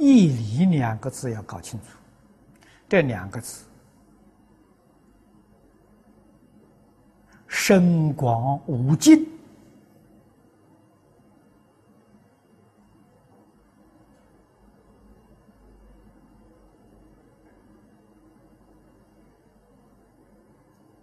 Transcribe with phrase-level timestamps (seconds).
[0.00, 1.86] 义理两个字要搞清楚，
[2.88, 3.64] 这两个字。
[7.46, 9.28] 深广无尽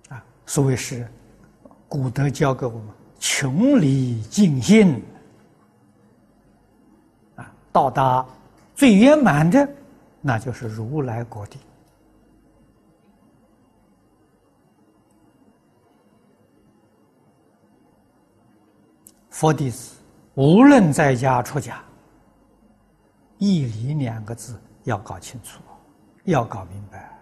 [0.09, 1.07] 啊，所谓是
[1.87, 2.87] 古德教给我们
[3.19, 5.03] 穷理尽性
[7.35, 8.25] 啊，到达。
[8.77, 9.67] 最圆满的，
[10.21, 11.57] 那就是如来果地。
[19.31, 19.95] 佛弟子
[20.35, 21.83] 无论在家出家，
[23.39, 25.59] 义理两个字要搞清楚，
[26.25, 27.19] 要搞明白。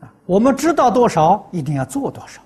[0.00, 2.40] 啊，我们知道多少，一定要做多少。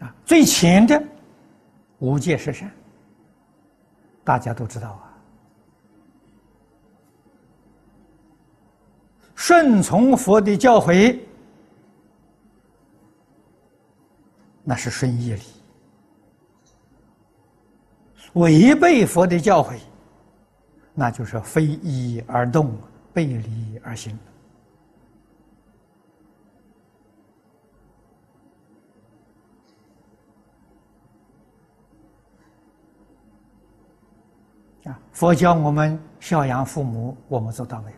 [0.00, 1.02] 啊，最浅的
[1.98, 2.70] 无戒十善，
[4.22, 5.02] 大家都知道啊。
[9.34, 11.18] 顺从佛的教诲，
[14.64, 15.42] 那是顺义理；
[18.34, 19.78] 违背佛的教诲，
[20.94, 22.76] 那就是非义而动，
[23.12, 24.18] 背离而行。
[34.86, 34.98] 啊！
[35.12, 37.96] 佛教我们孝养父母，我们做到没有？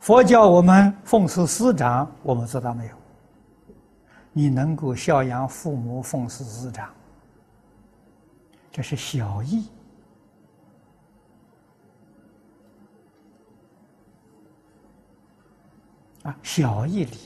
[0.00, 2.96] 佛教我们奉事师长，我们做到没有？
[4.32, 6.88] 你能够孝养父母、奉事师长，
[8.70, 9.68] 这是小义
[16.22, 17.18] 啊，小义理。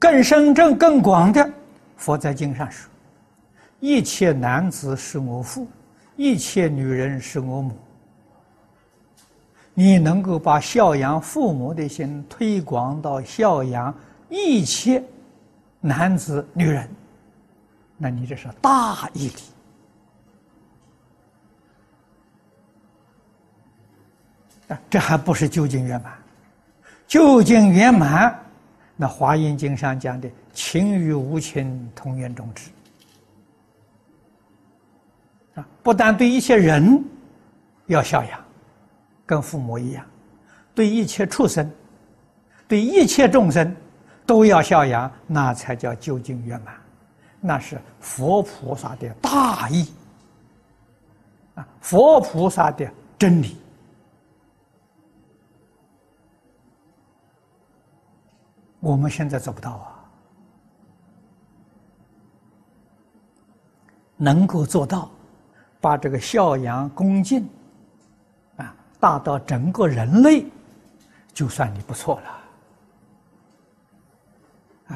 [0.00, 1.50] 更深正、更广的，
[1.96, 2.90] 佛在经上说。
[3.84, 5.68] 一切男子是我父，
[6.16, 7.76] 一切女人是我母。
[9.74, 13.94] 你能够把孝养父母的心推广到孝养
[14.30, 15.04] 一切
[15.82, 16.88] 男子女人，
[17.98, 19.34] 那你这是大义理
[24.68, 24.80] 啊！
[24.88, 26.14] 这还不是究竟圆满，
[27.06, 28.34] 究竟圆满，
[28.96, 32.70] 那《华严经》上讲的“情与无情，同源种智”。
[35.54, 37.04] 啊，不但对一切人
[37.86, 38.44] 要孝养，
[39.24, 40.04] 跟父母一样；
[40.74, 41.70] 对一切畜生、
[42.66, 43.74] 对一切众生
[44.26, 46.74] 都要孝养，那才叫究竟圆满。
[47.40, 49.92] 那是佛菩萨的大义
[51.54, 53.56] 啊，佛菩萨的真理。
[58.80, 60.04] 我们现在做不到啊，
[64.16, 65.10] 能够做到。
[65.84, 67.46] 把这个孝养恭敬，
[68.56, 70.46] 啊，大到整个人类，
[71.34, 72.26] 就算你不错了。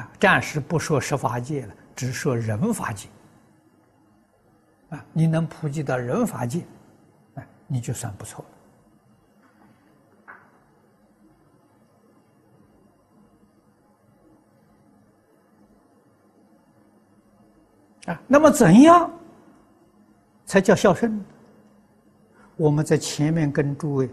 [0.01, 3.07] 啊，暂时不说十法界了，只说人法界。
[4.89, 6.65] 啊，你能普及到人法界，
[7.35, 8.43] 啊，你就算不错
[18.05, 18.11] 了。
[18.11, 19.11] 啊，那么怎样？
[20.49, 21.23] 才叫孝顺。
[22.57, 24.09] 我们在前面跟诸位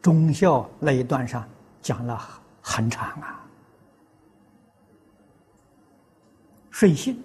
[0.00, 1.46] 忠孝那一段上
[1.82, 2.18] 讲了
[2.62, 3.44] 很长啊。
[6.70, 7.22] 顺性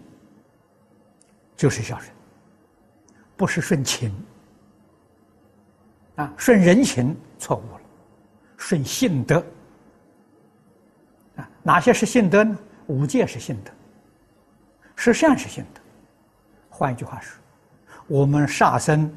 [1.56, 2.12] 就是孝顺，
[3.38, 4.14] 不是顺情
[6.18, 7.82] 啊，顺人情错误了，
[8.58, 9.42] 顺性德
[11.38, 12.58] 啊，哪些是性德呢？
[12.88, 13.72] 五戒是性德，
[14.98, 15.80] 十善是性德。
[16.70, 17.40] 换一句话说。
[18.08, 19.12] 我们杀生、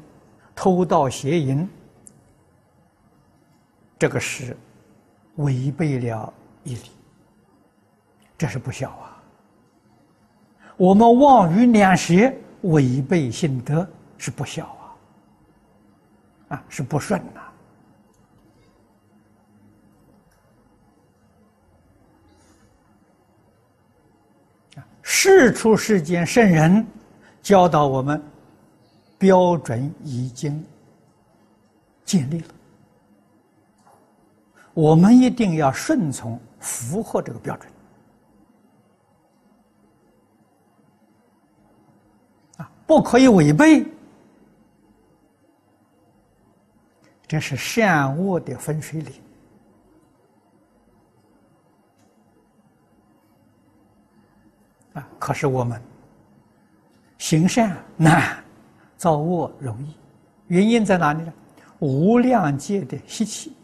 [0.55, 1.67] 偷盗、邪淫，
[3.99, 4.57] 这个是
[5.35, 6.33] 违背了
[6.63, 6.89] 义理，
[8.37, 9.21] 这是不孝啊。
[10.75, 13.87] 我们妄语两舌，违背信德，
[14.17, 17.41] 是不孝啊，啊，是不顺呐。
[25.03, 26.85] 世出世间圣人
[27.43, 28.19] 教导我们。
[29.19, 30.65] 标准已经
[32.05, 32.47] 建立了。
[34.73, 37.71] 我们一定要顺从符合这个标准。
[42.57, 43.85] 啊不可以违背。
[47.27, 49.13] 这是善恶的分水岭。
[54.93, 55.79] 啊可是我们
[57.17, 58.48] 行善难。
[58.99, 59.95] 造恶容易，
[60.47, 61.33] 原因在哪里呢？
[61.79, 63.55] 无量界的习气。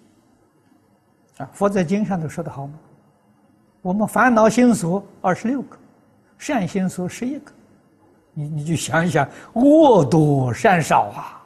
[1.38, 2.74] 啊，佛在经上都说的好吗？
[3.82, 5.78] 我们烦恼心所二十六个，
[6.38, 7.52] 善心所十一个，
[8.34, 11.44] 你你就想一想，恶多善少啊，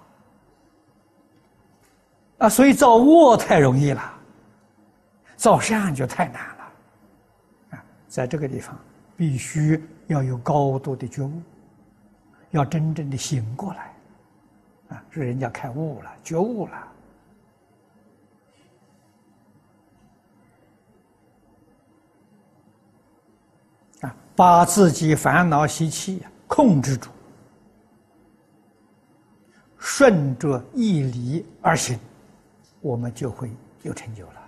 [2.38, 4.14] 啊，所以造恶太容易了，
[5.36, 6.72] 造善就太难了，
[7.72, 8.78] 啊，在这个地方
[9.18, 11.42] 必须要有高度的觉悟，
[12.52, 13.94] 要真正的醒过来，
[14.90, 16.88] 啊，是人家开悟了，觉悟了。
[24.02, 27.10] 啊，把自己烦恼习气控制住，
[29.78, 32.00] 顺着义理而行，
[32.82, 33.52] 我们就会
[33.84, 34.39] 有成就了。